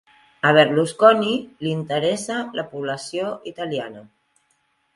[0.51, 1.33] A Berlusconi
[1.67, 4.05] li interessa la població italiana.